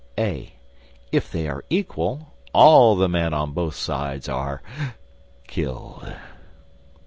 (a) 0.17 0.51
If 1.11 1.31
they 1.31 1.47
are 1.47 1.63
equal, 1.69 2.33
all 2.55 2.95
the 2.95 3.07
men 3.07 3.35
on 3.35 3.51
both 3.51 3.75
sides 3.75 4.27
are 4.27 4.63
killed. 5.47 6.11